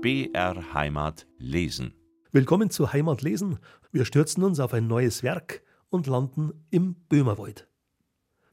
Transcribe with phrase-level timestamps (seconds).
[0.00, 1.92] BR Heimat lesen.
[2.30, 3.58] Willkommen zu Heimat lesen.
[3.90, 7.66] Wir stürzen uns auf ein neues Werk und landen im Böhmerwald.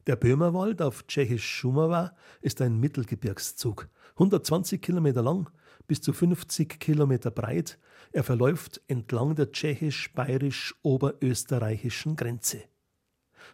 [0.08, 5.48] Der Böhmerwald auf tschechisch Schumawa ist ein Mittelgebirgszug, 120 Kilometer lang,
[5.86, 7.78] bis zu 50 Kilometer breit.
[8.10, 12.64] Er verläuft entlang der tschechisch-bayerisch-oberösterreichischen Grenze.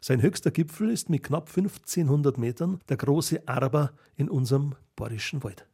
[0.01, 5.69] Sein höchster Gipfel ist mit knapp 1500 Metern der große Arber in unserem Bayerischen Wald.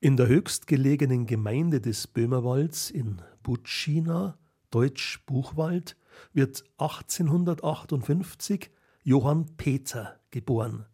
[0.00, 4.38] In der höchstgelegenen Gemeinde des Böhmerwalds in Butschina,
[4.70, 5.96] Deutsch Buchwald,
[6.32, 8.70] wird 1858
[9.02, 10.86] Johann Peter geboren.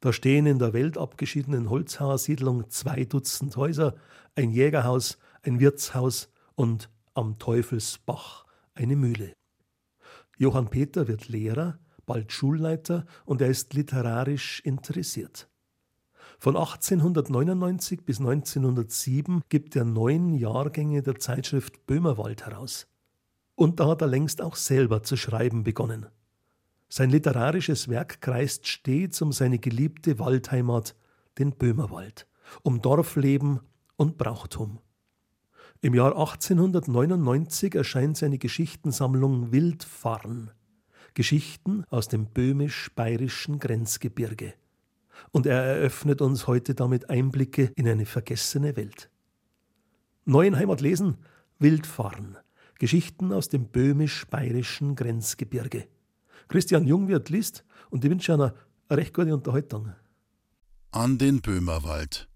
[0.00, 3.94] Da stehen in der weltabgeschiedenen Holzhauersiedlung zwei Dutzend Häuser,
[4.34, 9.32] ein Jägerhaus, ein Wirtshaus und am Teufelsbach eine Mühle.
[10.36, 15.48] Johann Peter wird Lehrer, bald Schulleiter und er ist literarisch interessiert.
[16.42, 22.88] Von 1899 bis 1907 gibt er neun Jahrgänge der Zeitschrift Böhmerwald heraus.
[23.54, 26.06] Und da hat er längst auch selber zu schreiben begonnen.
[26.88, 30.96] Sein literarisches Werk kreist stets um seine geliebte Waldheimat,
[31.38, 32.26] den Böhmerwald,
[32.64, 33.60] um Dorfleben
[33.94, 34.80] und Brauchtum.
[35.80, 40.50] Im Jahr 1899 erscheint seine Geschichtensammlung Wildfarn,
[41.14, 44.54] Geschichten aus dem böhmisch-bayerischen Grenzgebirge
[45.30, 49.10] und er eröffnet uns heute damit Einblicke in eine vergessene Welt.
[50.24, 51.18] Neuen Heimat lesen,
[51.58, 52.36] Wildfahren,
[52.78, 55.88] Geschichten aus dem böhmisch-bayerischen Grenzgebirge.
[56.48, 58.54] Christian Jungwirth liest und ich wünsche einer
[58.90, 59.92] recht gute Unterhaltung.
[60.90, 62.28] An den Böhmerwald.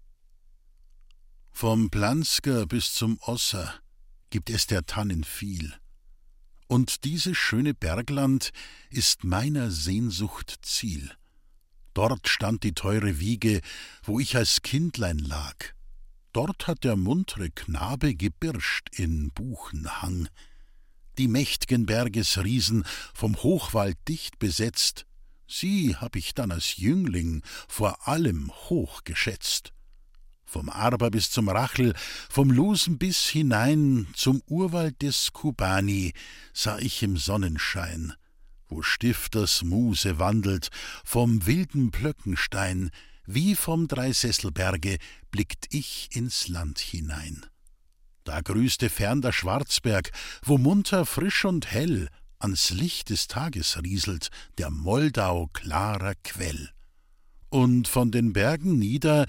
[1.51, 3.73] Vom Plansker bis zum Osser
[4.29, 5.73] gibt es der Tannen viel.
[6.67, 8.51] Und dieses schöne Bergland
[8.89, 11.11] ist meiner Sehnsucht Ziel.
[11.97, 13.59] Dort stand die teure Wiege,
[14.03, 15.55] wo ich als Kindlein lag.
[16.31, 20.29] Dort hat der muntre Knabe gebirscht in Buchenhang.
[21.17, 22.83] Die mächt'gen Bergesriesen
[23.15, 25.07] vom Hochwald dicht besetzt,
[25.47, 29.73] sie hab ich dann als Jüngling vor allem hoch geschätzt.
[30.45, 31.95] Vom Arber bis zum Rachel,
[32.29, 36.13] vom Lusen bis hinein zum Urwald des Kubani
[36.53, 38.13] sah ich im Sonnenschein
[38.69, 40.69] wo Stifters Muse wandelt,
[41.03, 42.91] vom wilden Plöckenstein,
[43.25, 44.97] wie vom Dreisesselberge
[45.31, 47.45] blickt ich ins Land hinein.
[48.23, 50.11] Da grüßte fern der Schwarzberg,
[50.43, 56.69] wo munter, frisch und hell ans Licht des Tages rieselt der Moldau klarer Quell.
[57.49, 59.25] Und von den Bergen nieder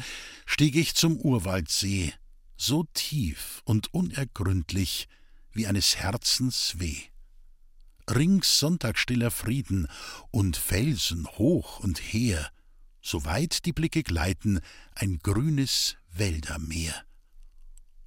[0.47, 2.12] stieg ich zum Urwaldsee,
[2.56, 5.06] so tief und unergründlich
[5.53, 7.03] wie eines Herzens Weh
[8.09, 9.89] rings sonntagsstiller Frieden
[10.31, 12.51] und Felsen hoch und her,
[13.01, 14.61] so weit die Blicke gleiten,
[14.95, 16.95] ein grünes Wäldermeer.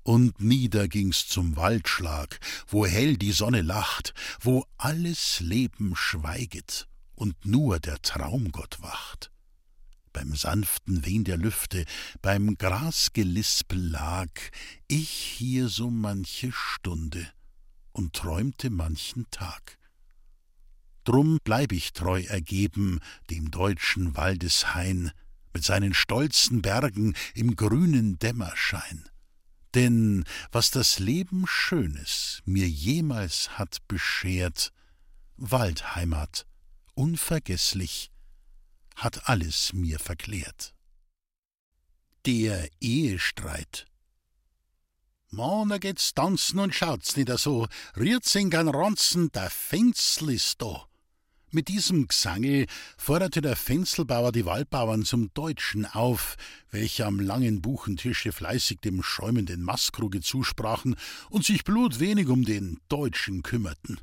[0.04, 7.46] Und nieder ging's zum Waldschlag, wo hell die Sonne lacht, wo alles Leben schweiget und
[7.46, 9.32] nur der Traumgott wacht.
[10.12, 11.86] Beim sanften Wehn der Lüfte,
[12.22, 14.30] beim Grasgelispel lag
[14.88, 17.32] ich hier so manche Stunde
[17.94, 19.78] und träumte manchen Tag.
[21.04, 25.12] Drum bleib ich treu ergeben dem deutschen Waldeshain
[25.54, 29.10] mit seinen stolzen Bergen im grünen Dämmerschein.
[29.74, 34.72] Denn was das Leben Schönes mir jemals hat beschert,
[35.38, 36.46] Waldheimat,
[36.94, 38.12] unvergesslich,
[38.96, 40.76] hat alles mir verklärt.
[42.26, 43.88] Der Ehestreit
[45.34, 50.91] Mana geht's tanzen und schaut's nicht so, rührt's in gan Ranzen, der Fenzel ist da.
[51.54, 52.66] Mit diesem Gesange
[52.98, 56.38] forderte der Fenzelbauer die Waldbauern zum Deutschen auf,
[56.70, 60.96] welche am langen Buchentische fleißig dem schäumenden Mastkruge zusprachen
[61.30, 64.00] und sich blutwenig um den Deutschen kümmerten.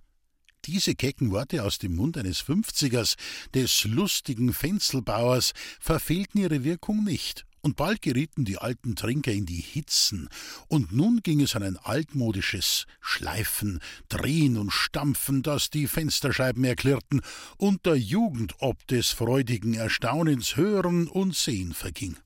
[0.67, 3.15] Diese kecken Worte aus dem Mund eines Fünfzigers,
[3.55, 9.61] des lustigen Fenzelbauers, verfehlten ihre Wirkung nicht und bald gerieten die alten Trinker in die
[9.61, 10.29] Hitzen,
[10.69, 17.23] und nun ging es an ein altmodisches Schleifen, Drehen und Stampfen, das die Fensterscheiben erklirrten,
[17.57, 22.17] und der Jugend ob des freudigen Erstaunens Hören und Sehen verging.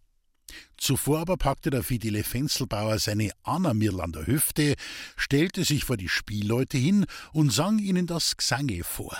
[0.77, 4.75] Zuvor aber packte der fidele Fenzelbauer seine Annamirl an der Hüfte,
[5.17, 9.17] stellte sich vor die Spielleute hin und sang ihnen das Gesange vor.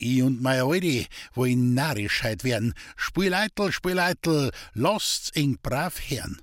[0.00, 2.74] I und mei Alte wollen Narrischheit werden.
[2.96, 6.40] Spieleitel, Spieleitel, lasst's eng brav hern.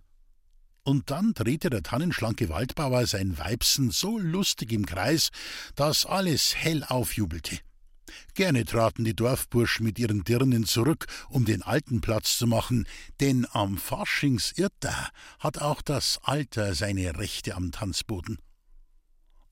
[0.83, 5.29] Und dann drehte der tannenschlanke Waldbauer sein Weibsen so lustig im Kreis,
[5.75, 7.59] dass alles hell aufjubelte.
[8.33, 12.85] Gerne traten die Dorfburschen mit ihren Dirnen zurück, um den alten Platz zu machen,
[13.21, 15.09] denn am Faschingsirrter
[15.39, 18.39] hat auch das Alter seine Rechte am Tanzboden.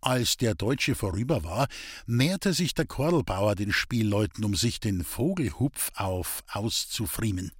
[0.01, 1.67] Als der Deutsche vorüber war,
[2.07, 7.51] näherte sich der Kordelbauer den Spielleuten, um sich den Vogelhupfauf auszufriemen.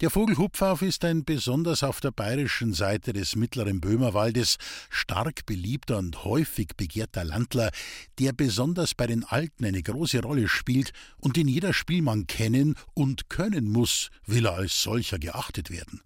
[0.00, 6.24] Der Vogelhupfauf ist ein besonders auf der bayerischen Seite des mittleren Böhmerwaldes stark beliebter und
[6.24, 7.70] häufig begehrter Landler,
[8.20, 13.28] der besonders bei den Alten eine große Rolle spielt und den jeder Spielmann kennen und
[13.28, 16.02] können muss, will er als solcher geachtet werden.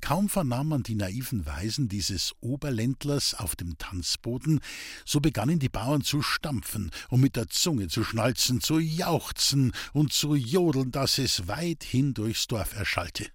[0.00, 4.60] Kaum vernahm man die naiven Weisen dieses Oberländlers auf dem Tanzboden,
[5.04, 10.12] so begannen die Bauern zu stampfen und mit der Zunge zu schnalzen, zu jauchzen und
[10.12, 13.26] zu jodeln, dass es weithin durchs Dorf erschallte.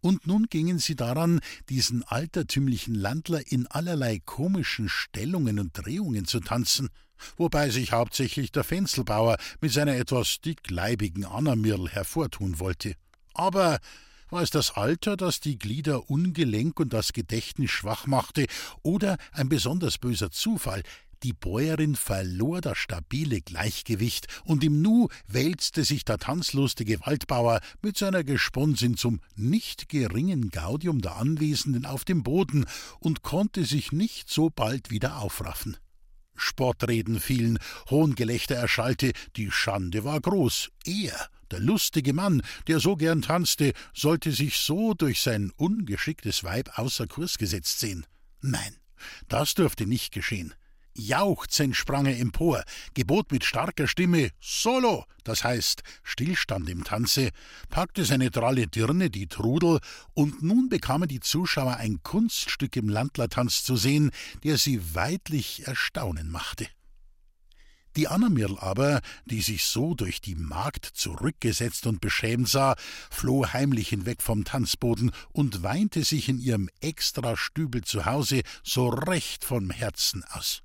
[0.00, 6.40] Und nun gingen sie daran, diesen altertümlichen Landler in allerlei komischen Stellungen und Drehungen zu
[6.40, 6.88] tanzen,
[7.36, 12.94] wobei sich hauptsächlich der Fenzelbauer mit seiner etwas dickleibigen Annamirl hervortun wollte.
[13.32, 13.78] Aber
[14.32, 18.46] war es das Alter, das die Glieder ungelenk und das Gedächtnis schwach machte,
[18.82, 20.82] oder ein besonders böser Zufall,
[21.22, 27.96] die Bäuerin verlor das stabile Gleichgewicht, und im Nu wälzte sich der tanzlustige Waldbauer mit
[27.96, 32.64] seiner Gesponsin zum nicht geringen Gaudium der Anwesenden auf dem Boden
[32.98, 35.76] und konnte sich nicht so bald wieder aufraffen.
[36.42, 37.58] Spottreden fielen,
[37.88, 40.70] Hohngelächter erschallte, die Schande war groß.
[40.84, 46.78] Er, der lustige Mann, der so gern tanzte, sollte sich so durch sein ungeschicktes Weib
[46.78, 48.06] außer Kurs gesetzt sehen.
[48.40, 48.76] Nein,
[49.28, 50.54] das durfte nicht geschehen.
[50.94, 52.62] Jauchzend sprang er empor,
[52.94, 57.30] gebot mit starker Stimme Solo, das heißt Stillstand im Tanze,
[57.70, 59.80] packte seine dralle Dirne, die Trudel,
[60.12, 64.10] und nun bekamen die Zuschauer ein Kunststück im Landlertanz zu sehen,
[64.44, 66.68] der sie weidlich erstaunen machte.
[67.96, 72.74] Die Annamirl aber, die sich so durch die Magd zurückgesetzt und beschämt sah,
[73.10, 79.44] floh heimlich hinweg vom Tanzboden und weinte sich in ihrem Extrastübel zu Hause so recht
[79.44, 80.61] vom Herzen aus.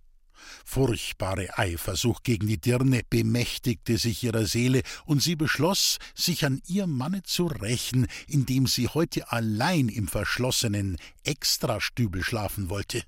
[0.66, 6.92] Furchtbare Eifersucht gegen die Dirne bemächtigte sich ihrer Seele, und sie beschloss, sich an ihrem
[6.92, 13.04] Manne zu rächen, indem sie heute allein im verschlossenen Extrastübel schlafen wollte.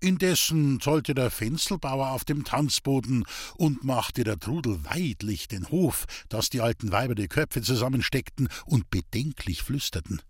[0.00, 3.24] Indessen zollte der Fenzelbauer auf dem Tanzboden
[3.56, 8.90] und machte der Trudel weidlich den Hof, dass die alten Weiber die Köpfe zusammensteckten und
[8.90, 10.20] bedenklich flüsterten.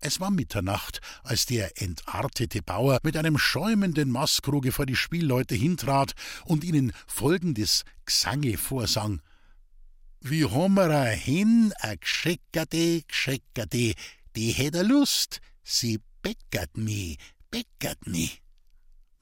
[0.00, 6.12] Es war Mitternacht, als der entartete Bauer mit einem schäumenden Mastkruge vor die Spielleute hintrat
[6.44, 9.22] und ihnen folgendes Gsange vorsang.
[10.20, 13.94] Wie hommer a hin, a gscheckerte, gscheckerte,
[14.34, 17.16] die hätt a Lust, sie beckert mi,
[17.50, 18.30] beckert mi.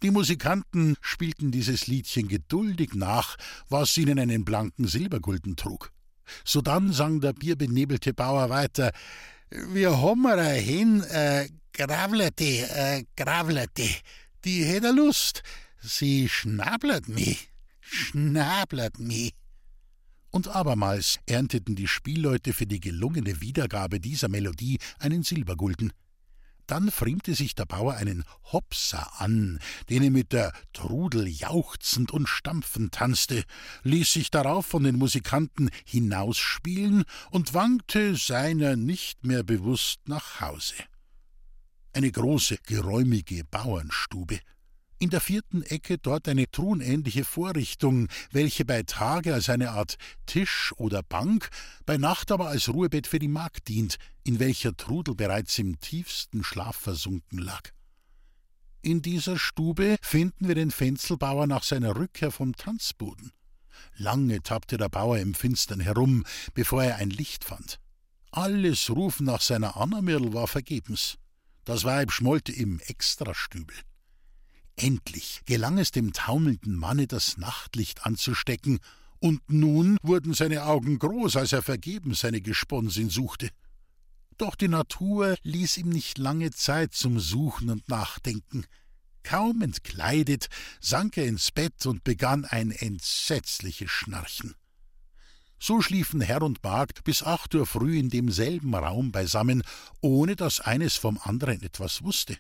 [0.03, 3.37] Die Musikanten spielten dieses Liedchen geduldig nach,
[3.69, 5.93] was ihnen einen blanken Silbergulden trug.
[6.45, 8.93] Sodann sang der bierbenebelte Bauer weiter:
[9.51, 13.89] Wir hommer hin, äh, gravlete, äh, gravlete,
[14.45, 15.43] die hätt Lust,
[15.81, 17.37] sie schnablert mi,
[17.81, 19.33] schnablert mi.
[20.31, 25.93] Und abermals ernteten die Spielleute für die gelungene Wiedergabe dieser Melodie einen Silbergulden.
[26.67, 29.59] Dann friemte sich der Bauer einen Hopser an,
[29.91, 33.45] den er mit der Trudel jauchzend und stampfend tanzte,
[33.83, 40.75] ließ sich darauf von den Musikanten hinausspielen und wankte seiner nicht mehr bewusst nach Hause.
[41.93, 44.41] Eine große, geräumige Bauernstube,
[45.05, 50.73] in der vierten Ecke dort eine truhenähnliche Vorrichtung, welche bei Tage als eine Art Tisch
[50.79, 51.51] oder Bank,
[51.85, 56.43] bei Nacht aber als Ruhebett für die Magd dient, in welcher Trudel bereits im tiefsten
[56.43, 57.69] Schlaf versunken lag.
[58.81, 63.31] In dieser Stube finden wir den Fenzelbauer nach seiner Rückkehr vom Tanzboden.
[63.97, 67.79] Lange tappte der Bauer im Finstern herum, bevor er ein Licht fand.
[68.31, 71.19] Alles Rufen nach seiner Annamirl war vergebens.
[71.67, 73.77] Das Weib schmollte im Extrastübel.
[74.85, 78.81] Endlich gelang es dem taumelnden Manne, das Nachtlicht anzustecken,
[79.19, 83.49] und nun wurden seine Augen groß, als er vergebens seine Gesponsin suchte.
[84.37, 88.67] Doch die Natur ließ ihm nicht lange Zeit zum Suchen und Nachdenken.
[89.23, 90.49] Kaum entkleidet,
[90.83, 94.55] sank er ins Bett und begann ein entsetzliches Schnarchen.
[95.59, 99.63] So schliefen Herr und Magd bis acht Uhr früh in demselben Raum beisammen,
[100.03, 102.37] ohne dass eines vom anderen etwas wusste.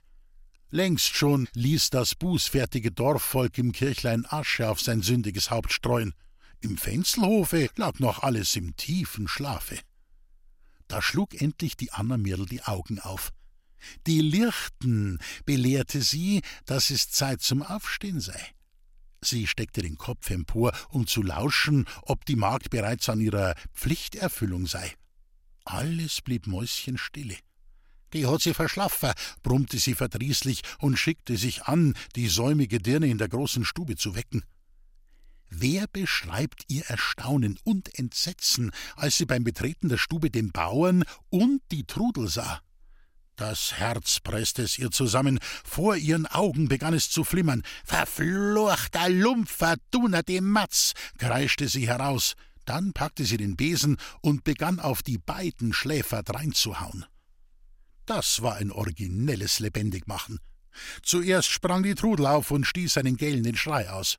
[0.70, 6.14] Längst schon ließ das bußfertige Dorfvolk im Kirchlein Asche auf sein sündiges Haupt streuen.
[6.60, 9.78] Im Fenzelhofe lag noch alles im tiefen Schlafe.
[10.88, 13.32] Da schlug endlich die Anna Mirl die Augen auf.
[14.06, 18.40] Die Lirchten belehrte sie, dass es Zeit zum Aufstehen sei.
[19.20, 24.66] Sie steckte den Kopf empor, um zu lauschen, ob die Magd bereits an ihrer Pflichterfüllung
[24.66, 24.92] sei.
[25.64, 27.36] Alles blieb mäuschenstille.
[28.14, 33.18] Die hat sie verschlaffen, brummte sie verdrießlich und schickte sich an, die säumige Dirne in
[33.18, 34.44] der großen Stube zu wecken.
[35.50, 41.60] Wer beschreibt ihr Erstaunen und Entsetzen, als sie beim Betreten der Stube den Bauern und
[41.72, 42.60] die Trudel sah?
[43.36, 47.62] Das Herz presste es ihr zusammen, vor ihren Augen begann es zu flimmern.
[47.84, 52.34] Verfluchter Lumpfer, dunnerte Matz, kreischte sie heraus.
[52.64, 57.06] Dann packte sie den Besen und begann auf die beiden Schläfer dreinzuhauen.
[58.06, 60.38] Das war ein originelles Lebendigmachen.
[61.02, 64.18] Zuerst sprang die Trudel auf und stieß einen gellenden Schrei aus.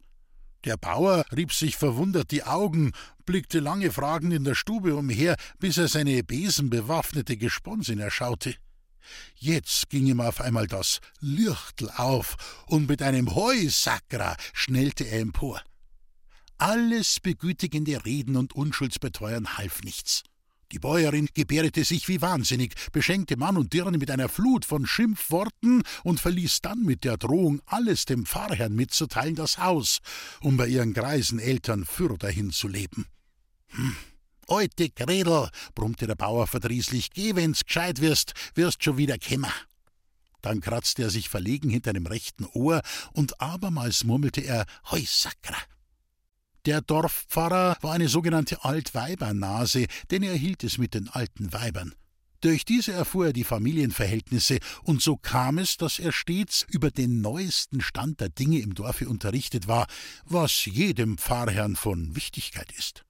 [0.63, 2.91] Der Bauer rieb sich verwundert die Augen,
[3.25, 8.55] blickte lange fragend in der Stube umher, bis er seine besenbewaffnete Gesponsin erschaute.
[9.35, 15.61] Jetzt ging ihm auf einmal das Lichtl auf, und mit einem Heusakra schnellte er empor.
[16.57, 20.23] Alles begütigende Reden und Unschuldsbeteuern half nichts.
[20.71, 25.83] Die Bäuerin gebärdete sich wie wahnsinnig, beschenkte Mann und Dirne mit einer Flut von Schimpfworten
[26.03, 29.99] und verließ dann mit der Drohung, alles dem Pfarrherrn mitzuteilen, das Haus,
[30.41, 33.05] um bei ihren greisen Eltern fürderhin zu leben.
[33.69, 33.95] Hm.
[34.47, 39.51] Alte Gredel, brummte der Bauer verdrießlich, geh, wenn's gescheit wirst, wirst schon wieder kämmer.
[40.41, 42.81] Dann kratzte er sich verlegen hinter dem rechten Ohr
[43.13, 45.57] und abermals murmelte er Heusakra.
[46.65, 51.93] Der Dorfpfarrer war eine sogenannte Altweibernase, denn er hielt es mit den alten Weibern.
[52.41, 57.21] Durch diese erfuhr er die Familienverhältnisse, und so kam es, dass er stets über den
[57.21, 59.85] neuesten Stand der Dinge im Dorfe unterrichtet war,
[60.25, 63.03] was jedem Pfarrherrn von Wichtigkeit ist.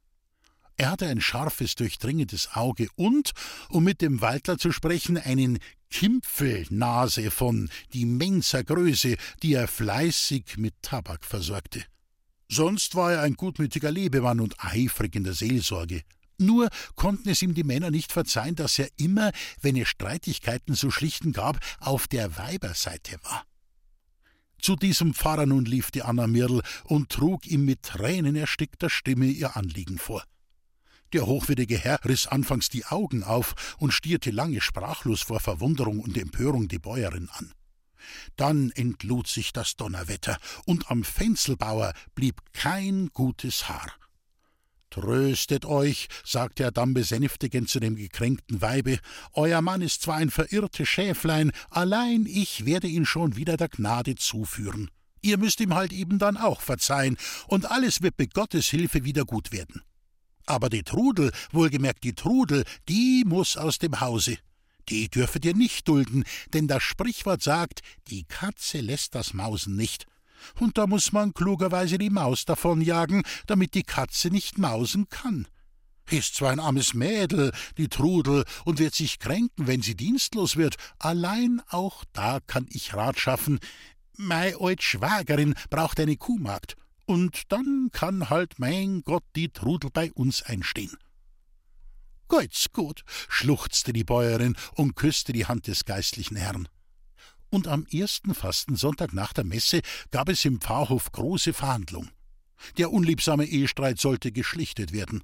[0.77, 3.31] Er hatte ein scharfes, durchdringendes Auge und,
[3.69, 5.59] um mit dem Waldler zu sprechen, einen
[5.89, 11.85] Kimpfelnase von immenser Größe, die er fleißig mit Tabak versorgte.
[12.49, 16.03] Sonst war er ein gutmütiger Lebemann und eifrig in der Seelsorge.
[16.37, 20.91] Nur konnten es ihm die Männer nicht verzeihen, dass er immer, wenn es Streitigkeiten zu
[20.91, 23.45] schlichten gab, auf der Weiberseite war.
[24.59, 29.27] Zu diesem Pfarrer nun lief die Anna Mirl und trug ihm mit Tränen erstickter Stimme
[29.27, 30.23] ihr Anliegen vor.
[31.13, 36.17] Der hochwürdige Herr riss anfangs die Augen auf und stierte lange sprachlos vor Verwunderung und
[36.17, 37.53] Empörung die Bäuerin an.
[38.35, 43.91] Dann entlud sich das Donnerwetter, und am Fenzelbauer blieb kein gutes Haar.
[44.89, 48.99] Tröstet euch, sagte er dann besänftigend zu dem gekränkten Weibe,
[49.33, 54.15] euer Mann ist zwar ein verirrtes Schäflein, allein ich werde ihn schon wieder der Gnade
[54.15, 54.89] zuführen.
[55.21, 59.25] Ihr müsst ihm halt eben dann auch verzeihen, und alles wird mit Gottes Hilfe wieder
[59.25, 59.81] gut werden.
[60.45, 64.37] Aber die Trudel, wohlgemerkt die Trudel, die muss aus dem Hause.
[64.89, 66.23] Die dürfet ihr nicht dulden,
[66.53, 70.05] denn das Sprichwort sagt, die Katze lässt das Mausen nicht.
[70.59, 75.47] Und da muss man klugerweise die Maus davonjagen, damit die Katze nicht mausen kann.
[76.11, 80.75] Ist zwar ein armes Mädel, die Trudel, und wird sich kränken, wenn sie dienstlos wird,
[80.99, 83.59] allein auch da kann ich Rat schaffen.
[84.15, 90.11] Mei old Schwagerin braucht eine Kuhmagd, und dann kann halt mein Gott die Trudel bei
[90.11, 90.95] uns einstehen.
[92.29, 96.67] Geht's gut, schluchzte die Bäuerin und küsste die Hand des geistlichen Herrn.
[97.49, 102.09] Und am ersten Fastensonntag nach der Messe gab es im Pfarrhof große Verhandlung.
[102.77, 105.23] Der unliebsame Ehestreit sollte geschlichtet werden.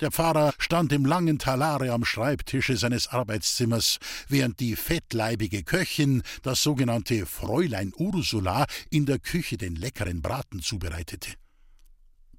[0.00, 3.98] Der Pfarrer stand im langen Talare am Schreibtische seines Arbeitszimmers,
[4.28, 11.30] während die fettleibige Köchin, das sogenannte Fräulein Ursula, in der Küche den leckeren Braten zubereitete.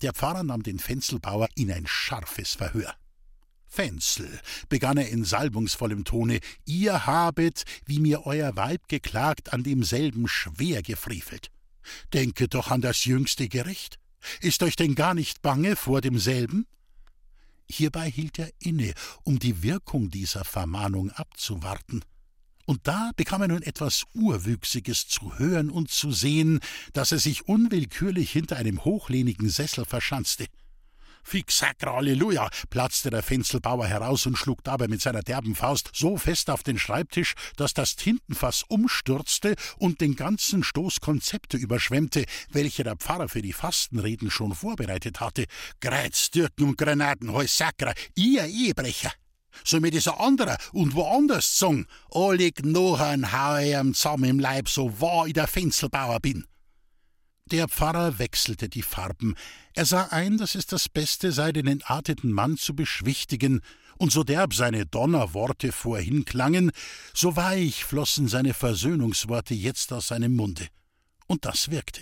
[0.01, 2.93] Der Pfarrer nahm den Fenzelbauer in ein scharfes Verhör.
[3.75, 4.39] Fenzel,
[4.69, 10.81] begann er in salbungsvollem Tone, ihr habet, wie mir euer Weib geklagt, an demselben schwer
[10.81, 11.51] gefriefelt.
[12.13, 13.99] Denket doch an das jüngste Gericht.
[14.39, 16.65] Ist euch denn gar nicht bange vor demselben?
[17.69, 22.01] Hierbei hielt er inne, um die Wirkung dieser Vermahnung abzuwarten.
[22.65, 26.61] Und da bekam er nun etwas Urwüchsiges zu hören und zu sehen,
[26.93, 30.45] dass er sich unwillkürlich hinter einem hochlehnigen Sessel verschanzte.
[31.27, 36.17] Fix sacra Halleluja, platzte der Fenzelbauer heraus und schlug dabei mit seiner derben Faust so
[36.17, 42.83] fest auf den Schreibtisch, dass das Tintenfass umstürzte und den ganzen Stoß Konzepte überschwemmte, welche
[42.83, 45.45] der Pfarrer für die Fastenreden schon vorbereitet hatte.
[45.81, 49.11] Greiz, Türken und Granaten, heu sacra, ihr Ehebrecher!
[49.63, 54.69] Soll mir dieser anderer und woanders sagen, alle Gnochen hau ich am zusammen im Leib,
[54.69, 56.45] so wahr ich der Fenzelbauer bin.
[57.51, 59.35] Der Pfarrer wechselte die Farben.
[59.75, 63.61] Er sah ein, dass es das Beste sei, den entarteten Mann zu beschwichtigen,
[63.97, 66.71] und so derb seine Donnerworte vorhin klangen,
[67.13, 70.67] so weich flossen seine Versöhnungsworte jetzt aus seinem Munde.
[71.27, 72.01] Und das wirkte.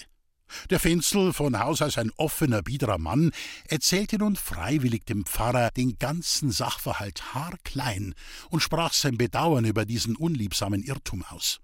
[0.69, 3.31] Der Fenzel, von Haus aus ein offener, biederer Mann,
[3.67, 8.15] erzählte nun freiwillig dem Pfarrer den ganzen Sachverhalt haarklein
[8.49, 11.59] und sprach sein Bedauern über diesen unliebsamen Irrtum aus.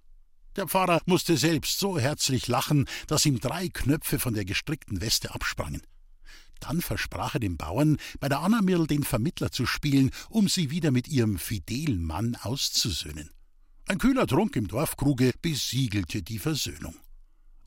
[0.56, 5.34] Der Pfarrer musste selbst so herzlich lachen, dass ihm drei Knöpfe von der gestrickten Weste
[5.34, 5.82] absprangen.
[6.60, 10.92] Dann versprach er dem Bauern, bei der Annamirl den Vermittler zu spielen, um sie wieder
[10.92, 13.30] mit ihrem fidelen Mann auszusöhnen.
[13.88, 16.96] Ein kühler Trunk im Dorfkruge besiegelte die Versöhnung.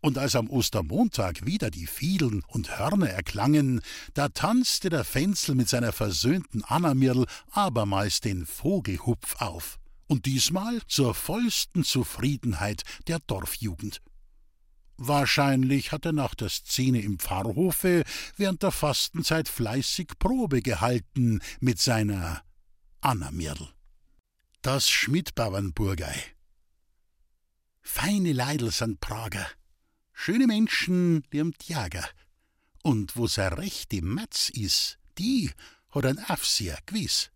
[0.00, 3.80] Und als am Ostermontag wieder die Fiedeln und Hörner erklangen,
[4.14, 9.78] da tanzte der Fenzel mit seiner versöhnten Annamirl abermals den Vogelhupf auf,
[10.12, 14.02] und diesmal zur vollsten Zufriedenheit der Dorfjugend.
[14.98, 18.04] Wahrscheinlich hat er nach der Szene im Pfarrhofe
[18.36, 22.42] während der Fastenzeit fleißig Probe gehalten mit seiner
[23.00, 23.70] Annamirl.
[24.60, 26.14] Das Schmidbauernburgei.
[27.80, 29.46] Feine Leidl sind Prager,
[30.12, 32.06] schöne Menschen liemt Jager.
[32.82, 35.50] Und wo sein rechte Matz is, die
[35.88, 37.30] hat ein Afsier gewiss.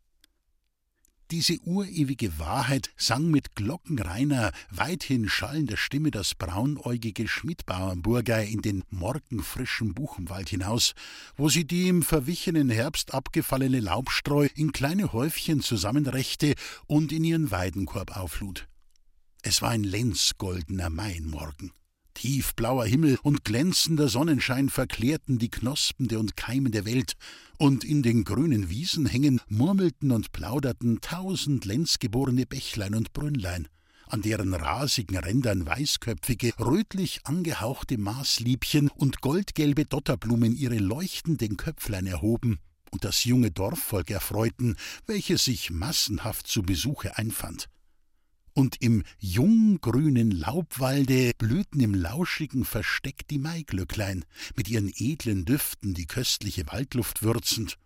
[1.32, 9.92] Diese urewige Wahrheit sang mit glockenreiner, weithin schallender Stimme das braunäugige Schmidbauernburgei in den morgenfrischen
[9.92, 10.94] Buchenwald hinaus,
[11.36, 16.54] wo sie die im verwichenen Herbst abgefallene Laubstreu in kleine Häufchen zusammenrechte
[16.86, 18.68] und in ihren Weidenkorb auflud.
[19.42, 21.72] Es war ein lenzgoldener Mainmorgen.
[22.16, 27.12] Tiefblauer Himmel und glänzender Sonnenschein verklärten die knospende und keimende Welt,
[27.58, 33.68] und in den grünen Wiesen hängen, murmelten und plauderten tausend lenzgeborene Bächlein und Brünnlein,
[34.06, 42.60] an deren rasigen Rändern weißköpfige, rötlich angehauchte Maßliebchen und goldgelbe Dotterblumen ihre leuchtenden Köpflein erhoben
[42.90, 47.68] und das junge Dorfvolk erfreuten, welches sich massenhaft zu Besuche einfand
[48.56, 54.24] und im junggrünen Laubwalde blühten im lauschigen Versteck die Maiglöcklein,
[54.56, 57.76] mit ihren edlen Düften die köstliche Waldluft würzend,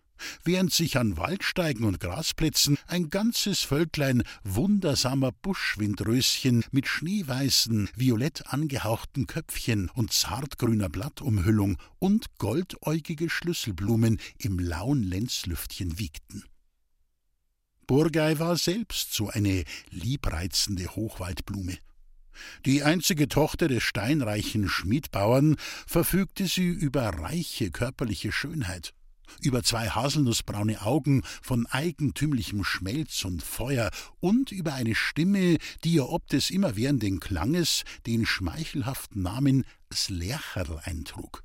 [0.45, 9.27] während sich an Waldsteigen und Grasplätzen ein ganzes Völklein wundersamer Buschwindröschen mit schneeweißen, violett angehauchten
[9.27, 16.45] Köpfchen und zartgrüner Blattumhüllung und goldäugige Schlüsselblumen im lauen Lenzlüftchen wiegten.
[17.87, 21.77] Burgei war selbst so eine liebreizende Hochwaldblume.
[22.65, 28.93] Die einzige Tochter des steinreichen Schmiedbauern verfügte sie über reiche körperliche Schönheit,
[29.41, 36.09] über zwei haselnussbraune Augen von eigentümlichem Schmelz und Feuer und über eine Stimme, die ihr
[36.09, 41.43] ob des immerwährenden Klanges den schmeichelhaften Namen Slercherl eintrug.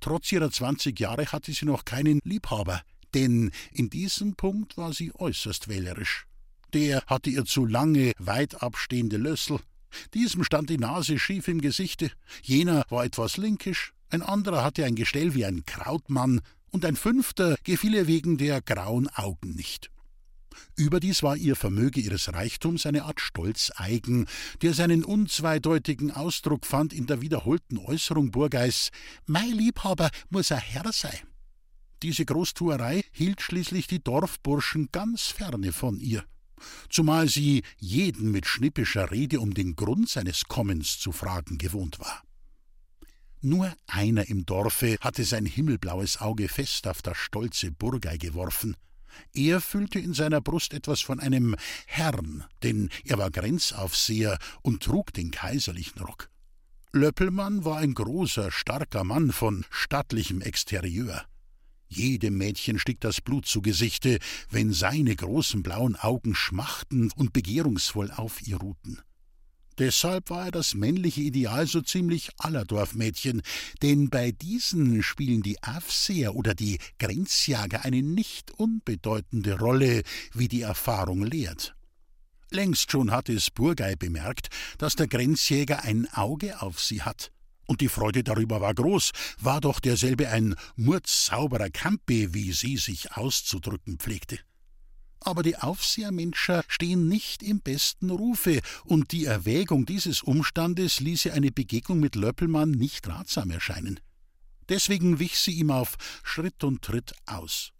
[0.00, 2.82] Trotz ihrer zwanzig Jahre hatte sie noch keinen Liebhaber,
[3.18, 6.26] denn in diesem Punkt war sie äußerst wählerisch.
[6.72, 9.58] Der hatte ihr zu lange, weit abstehende Lössel.
[10.14, 14.94] Diesem stand die Nase schief im Gesichte, jener war etwas linkisch, ein anderer hatte ein
[14.94, 19.90] Gestell wie ein Krautmann, und ein fünfter gefiel ihr wegen der grauen Augen nicht.
[20.76, 24.26] Überdies war ihr Vermöge ihres Reichtums eine Art Stolz eigen,
[24.60, 28.90] der seinen unzweideutigen Ausdruck fand in der wiederholten Äußerung Burgeis:
[29.26, 31.37] Mein Liebhaber muss ein Herr sein.
[32.02, 36.24] Diese Großtuerei hielt schließlich die Dorfburschen ganz ferne von ihr,
[36.88, 42.22] zumal sie jeden mit schnippischer Rede um den Grund seines Kommens zu fragen gewohnt war.
[43.40, 48.76] Nur einer im Dorfe hatte sein himmelblaues Auge fest auf das stolze Burgei geworfen.
[49.32, 51.56] Er fühlte in seiner Brust etwas von einem
[51.86, 56.30] Herrn, denn er war Grenzaufseher und trug den kaiserlichen Rock.
[56.92, 61.24] Löppelmann war ein großer, starker Mann von stattlichem Exterieur.
[61.88, 64.18] Jedem Mädchen stieg das Blut zu Gesichte,
[64.50, 69.00] wenn seine großen blauen Augen schmachten und begehrungsvoll auf ihr ruhten.
[69.78, 73.42] Deshalb war er das männliche Ideal so ziemlich aller Dorfmädchen,
[73.80, 80.02] denn bei diesen spielen die Aufseher oder die Grenzjager eine nicht unbedeutende Rolle,
[80.34, 81.76] wie die Erfahrung lehrt.
[82.50, 84.48] Längst schon hatte es Burgei bemerkt,
[84.78, 87.30] dass der Grenzjäger ein Auge auf sie hat
[87.68, 93.12] und die Freude darüber war groß, war doch derselbe ein murzsauberer Campe, wie sie sich
[93.12, 94.40] auszudrücken pflegte.
[95.20, 101.50] Aber die Aufsehermenscher stehen nicht im besten Rufe, und die Erwägung dieses Umstandes ließe eine
[101.50, 104.00] Begegnung mit Löppelmann nicht ratsam erscheinen.
[104.68, 107.72] Deswegen wich sie ihm auf Schritt und Tritt aus.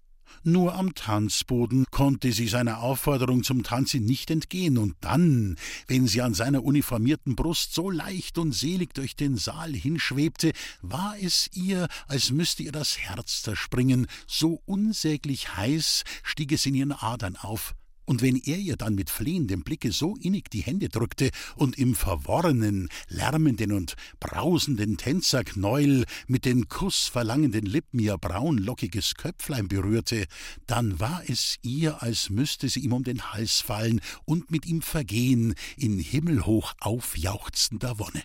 [0.43, 6.23] Nur am Tanzboden konnte sie seiner Aufforderung zum Tanze nicht entgehen, und dann, wenn sie
[6.23, 11.89] an seiner uniformierten Brust so leicht und selig durch den Saal hinschwebte, war es ihr,
[12.07, 17.75] als müsste ihr das Herz zerspringen, so unsäglich heiß stieg es in ihren Adern auf,
[18.09, 21.95] und wenn er ihr dann mit flehendem Blicke so innig die Hände drückte und im
[21.95, 30.25] verworrenen, lärmenden und brausenden Tänzerknäuel mit den kussverlangenden Lippen ihr braunlockiges Köpflein berührte,
[30.67, 34.81] dann war es ihr, als müsste sie ihm um den Hals fallen und mit ihm
[34.81, 38.23] vergehen in himmelhoch aufjauchzender Wonne.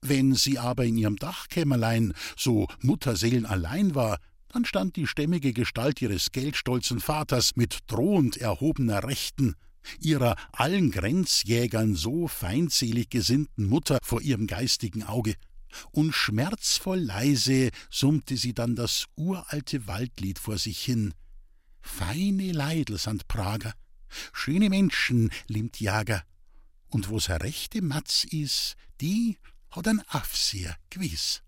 [0.00, 4.20] Wenn sie aber in ihrem Dachkämmerlein so mutterseelenallein war,
[4.56, 9.54] dann stand die stämmige Gestalt ihres geldstolzen Vaters mit drohend erhobener Rechten,
[10.00, 15.34] ihrer allen Grenzjägern so feindselig gesinnten Mutter vor ihrem geistigen Auge,
[15.90, 21.12] und schmerzvoll leise summte sie dann das uralte Waldlied vor sich hin.
[21.82, 23.74] Feine Leidl sind Prager,
[24.32, 26.22] schöne Menschen limmt Jager,
[26.88, 29.36] und wo's a rechte Matz is, die
[29.70, 31.42] hat ein Afseher gewiss.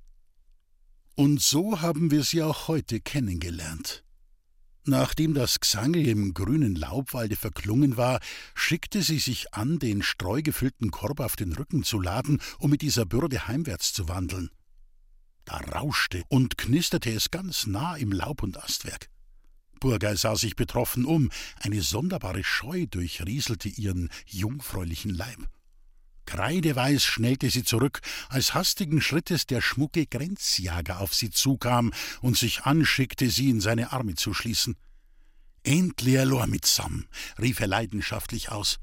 [1.18, 4.04] Und so haben wir sie auch heute kennengelernt.
[4.84, 8.20] Nachdem das Gesangel im grünen Laubwalde verklungen war,
[8.54, 13.04] schickte sie sich an, den streugefüllten Korb auf den Rücken zu laden, um mit dieser
[13.04, 14.50] Bürde heimwärts zu wandeln.
[15.44, 19.10] Da rauschte und knisterte es ganz nah im Laub- und Astwerk.
[19.80, 25.48] Burgei sah sich betroffen um, eine sonderbare Scheu durchrieselte ihren jungfräulichen Leib.
[26.28, 32.64] Kreideweiß schnellte sie zurück, als hastigen Schrittes der schmucke Grenzjager auf sie zukam und sich
[32.64, 34.76] anschickte, sie in seine Arme zu schließen.
[35.62, 37.06] Endlich Lor mitsam,
[37.40, 38.78] rief er leidenschaftlich aus.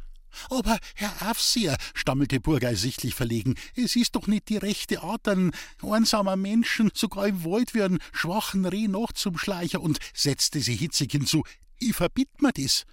[0.49, 5.51] Aber, Herr Aufseher, stammelte Burgei sichtlich verlegen, es ist doch nicht die rechte Art, einen
[5.83, 10.75] einsamer Menschen, sogar im Wald wie einen schwachen Reh noch zum Schleicher, und setzte sie
[10.75, 11.43] hitzig hinzu,
[11.77, 12.85] ich verbitt mir das.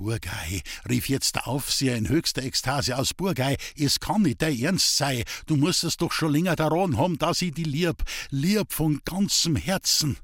[0.00, 4.96] Burgei, rief jetzt der Aufseher in höchster Ekstase aus Burgei, es kann nicht dein Ernst
[4.96, 9.02] sei, du musst es doch schon länger daran haben, dass ich die lieb, lieb von
[9.04, 10.16] ganzem Herzen.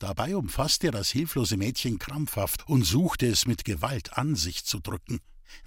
[0.00, 4.80] Dabei umfasste er das hilflose Mädchen krampfhaft und suchte es mit Gewalt an sich zu
[4.80, 5.20] drücken.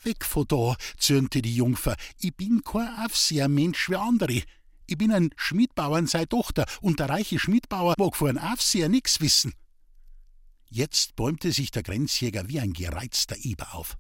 [0.03, 4.43] Weg von da, zürnte die Jungfer, ich bin kein Aufsehermensch wie andere.
[4.85, 9.21] Ich bin ein Schmiedbauern sei Tochter, und der reiche Schmiedbauer mag vor ein Aufseher nix
[9.21, 9.53] wissen.
[10.75, 13.97] Jetzt bäumte sich der Grenzjäger wie ein gereizter Eber auf.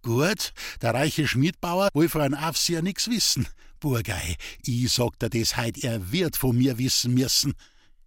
[0.00, 3.46] Gut, der reiche Schmiedbauer will von einem Aufseher nix wissen.
[3.80, 7.52] Burgei, ich sag dir das heut, er wird von mir wissen müssen.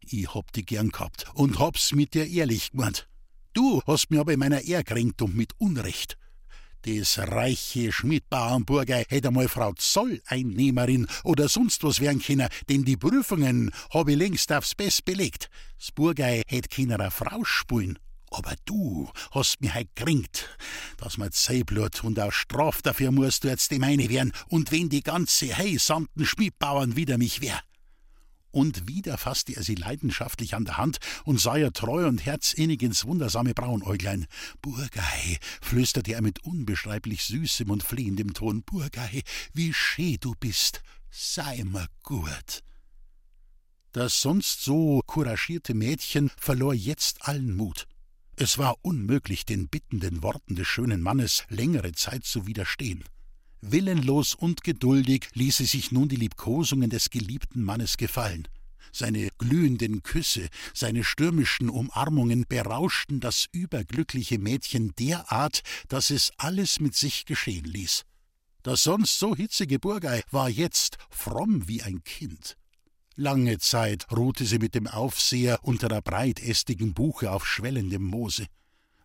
[0.01, 3.07] Ich hab dich gern gehabt und hab's mit dir ehrlich gemeint.
[3.53, 6.17] Du hast mir aber in meiner Ehr kränkt und mit Unrecht.
[6.87, 13.71] Das reiche Schmidbauernburger hätte einmal Frau Zolleinnehmerin oder sonst was werden können, denn die Prüfungen
[13.89, 15.49] hab ich längst aufs Best belegt.
[15.77, 17.99] Das Burgei hätte keiner Frau spulen.
[18.31, 20.47] Aber du hast mich heut kränkt,
[20.97, 24.87] dass man Seeblut und auch Straf dafür musst du jetzt die meine werden, und wenn
[24.87, 27.61] die ganze Hei samt den Schmidbauern wider mich wär
[28.57, 32.81] und wieder fasste er sie leidenschaftlich an der Hand und sah ihr treu und herzinnig
[32.81, 34.25] ins wundersame Braunäuglein.
[34.63, 39.21] Burgei, flüsterte er mit unbeschreiblich süßem und flehendem Ton, Burgei,
[39.53, 42.63] wie schee du bist, sei mir gut.
[43.91, 47.85] Das sonst so couragierte Mädchen verlor jetzt allen Mut.
[48.37, 53.03] Es war unmöglich, den bittenden Worten des schönen Mannes längere Zeit zu widerstehen.
[53.61, 58.47] Willenlos und geduldig ließ sie sich nun die Liebkosungen des geliebten Mannes gefallen.
[58.91, 66.95] Seine glühenden Küsse, seine stürmischen Umarmungen berauschten das überglückliche Mädchen derart, dass es alles mit
[66.95, 68.03] sich geschehen ließ.
[68.63, 72.57] Das sonst so hitzige Burgei war jetzt fromm wie ein Kind.
[73.15, 78.45] Lange Zeit ruhte sie mit dem Aufseher unter der breitästigen Buche auf schwellendem Moose.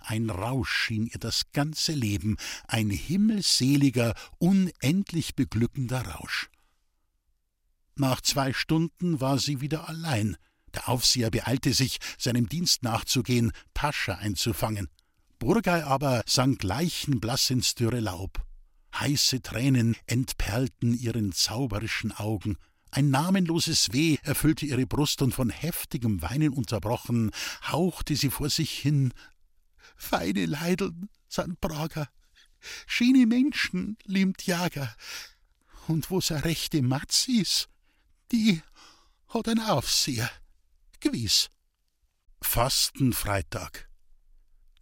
[0.05, 2.37] Ein Rausch schien ihr das ganze Leben,
[2.67, 6.51] ein himmelseliger, unendlich beglückender Rausch.
[7.95, 10.37] Nach zwei Stunden war sie wieder allein.
[10.75, 14.89] Der Aufseher beeilte sich, seinem Dienst nachzugehen, Tasche einzufangen.
[15.39, 18.43] Burgei aber sank leichenblass ins dürre Laub.
[18.99, 22.57] Heiße Tränen entperlten ihren zauberischen Augen.
[22.91, 27.31] Ein namenloses Weh erfüllte ihre Brust, und von heftigem Weinen unterbrochen,
[27.71, 29.15] hauchte sie vor sich hin
[29.97, 32.09] feine Leideln sind Prager,
[32.87, 34.95] schöne Menschen liebt Jager,
[35.89, 37.69] und wo's a rechte Matz is,
[38.31, 38.63] die
[39.29, 40.31] hat ein Aufseher,
[41.01, 41.51] gewiss.
[42.41, 43.89] Fastenfreitag.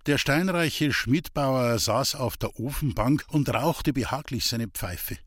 [0.06, 5.18] Der steinreiche Schmidbauer saß auf der Ofenbank und rauchte behaglich seine Pfeife.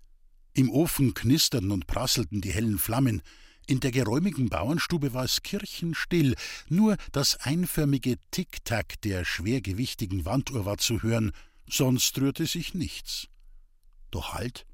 [0.54, 3.22] Im Ofen knisterten und prasselten die hellen Flammen,
[3.68, 6.36] in der geräumigen Bauernstube war es kirchenstill,
[6.70, 11.32] nur das einförmige Tick-Tack der schwergewichtigen Wanduhr war zu hören,
[11.68, 13.28] sonst rührte sich nichts.
[14.12, 14.66] Doch halt,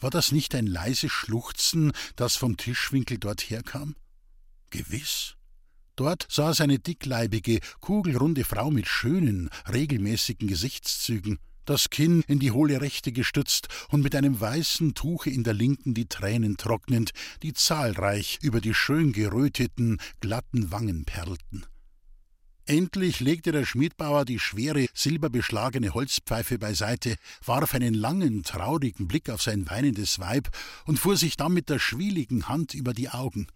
[0.00, 3.94] war das nicht ein leises Schluchzen, das vom Tischwinkel dort herkam?
[4.70, 5.36] Gewiss,
[5.96, 12.80] Dort saß eine dickleibige, kugelrunde Frau mit schönen, regelmäßigen Gesichtszügen, das Kinn in die hohle
[12.80, 18.38] Rechte gestützt und mit einem weißen Tuche in der linken die Tränen trocknend, die zahlreich
[18.42, 21.66] über die schön geröteten, glatten Wangen perlten.
[22.68, 29.40] Endlich legte der Schmiedbauer die schwere, silberbeschlagene Holzpfeife beiseite, warf einen langen, traurigen Blick auf
[29.40, 30.48] sein weinendes Weib
[30.84, 33.46] und fuhr sich dann mit der schwieligen Hand über die Augen.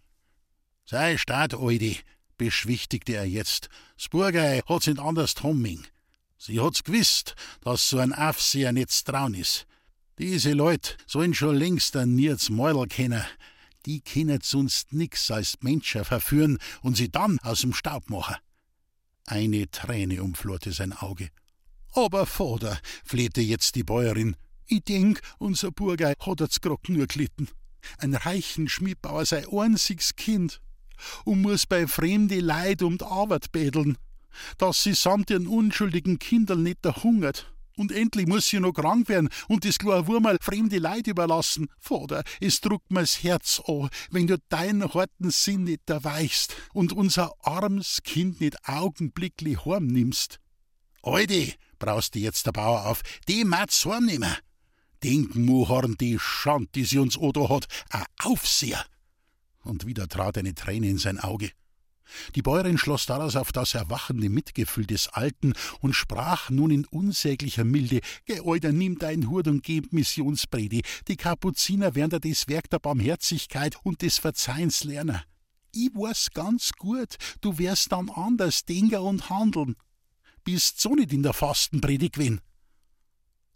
[0.85, 1.97] Sei staat, Oidi,
[2.37, 3.67] beschwichtigte er jetzt.
[3.97, 5.85] Spurgei hat's nicht anders Tomming.
[6.43, 9.67] Sie hat's gewusst, dass so ein Aufseher nicht traun is.
[10.17, 13.23] Diese Leut sollen schon längst ein Nierz Mäuler kennen.
[13.85, 18.37] Die können sonst nix als Menschen verführen und sie dann aus dem Staub machen.
[19.27, 21.29] Eine Träne umflorte sein Auge.
[21.91, 27.49] Aber Vater, flehte jetzt die Bäuerin, ich denk, unser Burgei hat jetzt grad nur gelitten.
[27.99, 30.59] Ein reichen Schmiedbauer sei einziges Kind
[31.23, 33.99] und muss bei fremde Leid um die Arbeit betteln,
[34.57, 37.51] dass sie samt ihren unschuldigen Kindern nicht hungert.
[37.77, 41.67] Und endlich muss sie noch krank werden und das kleine Wurmal fremde Leid überlassen.
[41.79, 47.33] Vater, es druckt mir's Herz an, wenn du deinen harten Sinn nicht erweichst und unser
[47.39, 50.39] armes Kind nicht augenblicklich heimnimmst.
[51.01, 54.35] Alte, brauste jetzt der Bauer auf, die mag's heimnehmen.
[55.03, 58.85] Denken, Muhorn, die Schand, die sie uns oda hat, a Aufseher.
[59.63, 61.49] Und wieder trat eine Träne in sein Auge.
[62.35, 67.63] Die Bäuerin schloss daraus auf das erwachende Mitgefühl des Alten und sprach nun in unsäglicher
[67.63, 70.81] Milde: Geh, Alter, nimm dein Hut und geh Missionspredi.
[71.07, 75.21] Die Kapuziner werden dir das Werk der Barmherzigkeit und des Verzeihens lernen.
[75.73, 79.75] Ich weiß ganz gut, du wirst dann anders denken und handeln.
[80.43, 82.41] Bist so nicht in der Fastenpredigt gewesen.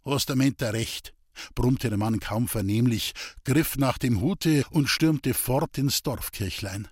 [0.04, 1.14] Hast du Menta recht,
[1.54, 3.12] brummte der Mann kaum vernehmlich,
[3.44, 6.88] griff nach dem Hute und stürmte fort ins Dorfkirchlein.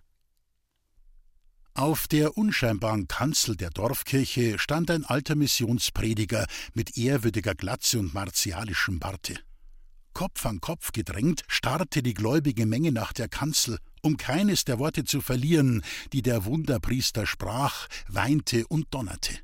[1.77, 9.01] Auf der unscheinbaren Kanzel der Dorfkirche stand ein alter Missionsprediger mit ehrwürdiger Glatze und martialischem
[9.01, 9.41] Barte.
[10.13, 15.03] Kopf an Kopf gedrängt, starrte die gläubige Menge nach der Kanzel, um keines der Worte
[15.03, 15.83] zu verlieren,
[16.13, 19.37] die der Wunderpriester sprach, weinte und donnerte.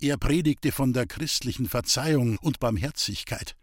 [0.00, 3.54] Er predigte von der christlichen Verzeihung und Barmherzigkeit.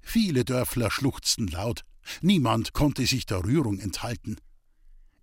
[0.00, 1.82] Viele Dörfler schluchzten laut,
[2.20, 4.36] niemand konnte sich der Rührung enthalten.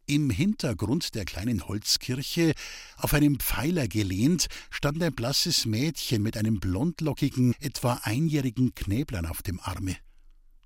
[0.06, 2.54] Im Hintergrund der kleinen Holzkirche,
[2.98, 9.42] auf einem Pfeiler gelehnt, stand ein blasses Mädchen mit einem blondlockigen, etwa einjährigen Knäblein auf
[9.42, 9.96] dem Arme.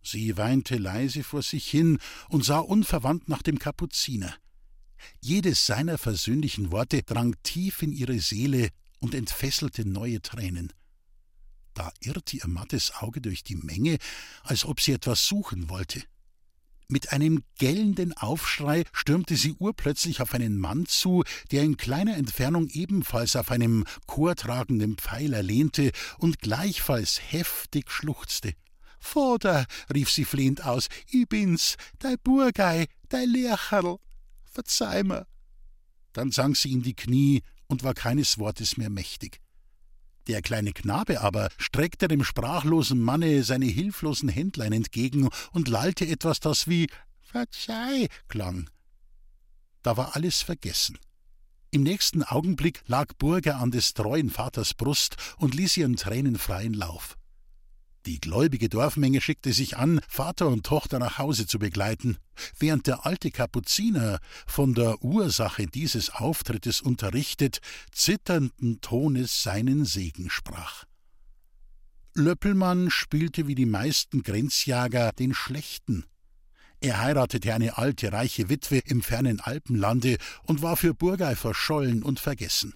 [0.02, 4.34] Sie weinte leise vor sich hin und sah unverwandt nach dem Kapuziner.
[5.22, 8.70] Jedes seiner versöhnlichen Worte drang tief in ihre Seele
[9.00, 10.74] und entfesselte neue Tränen.
[11.76, 14.00] Da irrte ihr mattes Auge durch die Menge,
[14.42, 16.02] als ob sie etwas suchen wollte.
[16.90, 22.70] Mit einem gellenden Aufschrei stürmte sie urplötzlich auf einen Mann zu, der in kleiner Entfernung
[22.70, 28.54] ebenfalls auf einem chortragenden Pfeiler lehnte und gleichfalls heftig schluchzte.
[29.00, 33.98] Vater, rief sie flehend aus, ich bin's, dei Burgei, dei Lercherl.
[34.46, 35.28] Verzeih mir.
[36.14, 39.42] Dann sank sie in die Knie und war keines Wortes mehr mächtig.
[40.28, 46.42] Der kleine Knabe aber streckte dem sprachlosen Manne seine hilflosen Händlein entgegen und lallte etwas,
[46.42, 46.90] das wie
[47.22, 48.70] Verzeih klang.
[49.84, 50.98] Da war alles vergessen.
[51.72, 56.74] Im nächsten Augenblick lag Burger an des treuen Vaters Brust und ließ ihren Tränen freien
[56.74, 57.18] Lauf.
[58.08, 62.18] Die gläubige Dorfmenge schickte sich an, Vater und Tochter nach Hause zu begleiten,
[62.58, 67.60] während der alte Kapuziner, von der Ursache dieses Auftrittes unterrichtet,
[67.92, 70.86] zitternden Tones seinen Segen sprach.
[72.14, 76.06] Löppelmann spielte wie die meisten Grenzjager den Schlechten.
[76.80, 82.22] Er heiratete eine alte, reiche Witwe im fernen Alpenlande und war für Burgei verschollen und
[82.22, 82.74] vergessen.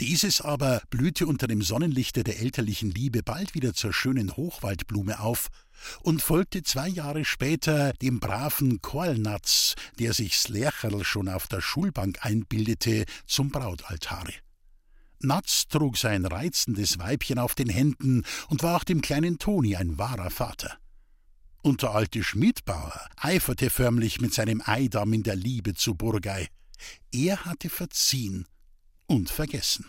[0.00, 5.48] Dieses aber blühte unter dem Sonnenlichte der elterlichen Liebe bald wieder zur schönen Hochwaldblume auf
[6.02, 12.18] und folgte zwei Jahre später dem braven Korlnatz, der sich Slercherl schon auf der Schulbank
[12.22, 14.32] einbildete, zum Brautaltare.
[15.20, 19.96] Natz trug sein reizendes Weibchen auf den Händen und war auch dem kleinen Toni ein
[19.96, 20.76] wahrer Vater.
[21.62, 26.48] Und der alte Schmiedbauer eiferte förmlich mit seinem Eidam in der Liebe zu Burgei.
[27.10, 28.46] Er hatte verziehen
[29.06, 29.86] und vergessen.